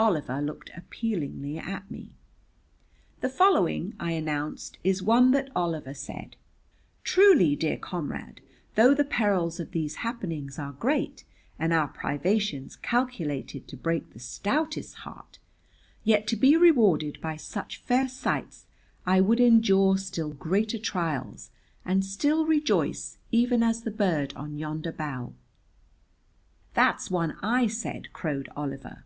Oliver 0.00 0.40
looked 0.40 0.70
appealingly 0.76 1.58
at 1.58 1.90
me. 1.90 2.12
"The 3.20 3.28
following," 3.28 3.96
I 3.98 4.12
announced, 4.12 4.78
"is 4.84 5.02
one 5.02 5.32
that 5.32 5.50
Oliver 5.56 5.92
said: 5.92 6.36
'Truly 7.02 7.56
dear 7.56 7.76
comrade, 7.76 8.40
though 8.76 8.94
the 8.94 9.02
perils 9.02 9.58
of 9.58 9.72
these 9.72 9.96
happenings 9.96 10.56
are 10.56 10.70
great, 10.70 11.24
and 11.58 11.72
our 11.72 11.88
privations 11.88 12.76
calculated 12.76 13.66
to 13.66 13.76
break 13.76 14.12
the 14.12 14.20
stoutest 14.20 14.94
heart, 14.98 15.40
yet 16.04 16.28
to 16.28 16.36
be 16.36 16.56
rewarded 16.56 17.20
by 17.20 17.34
such 17.34 17.78
fair 17.78 18.08
sights 18.08 18.66
I 19.04 19.20
would 19.20 19.40
endure 19.40 19.98
still 19.98 20.30
greater 20.32 20.78
trials 20.78 21.50
and 21.84 22.04
still 22.04 22.46
rejoice 22.46 23.18
even 23.32 23.64
as 23.64 23.82
the 23.82 23.90
bird 23.90 24.32
on 24.36 24.58
yonder 24.58 24.92
bough.'" 24.92 25.34
"That's 26.74 27.10
one 27.10 27.36
I 27.42 27.66
said!" 27.66 28.12
crowed 28.12 28.48
Oliver. 28.54 29.02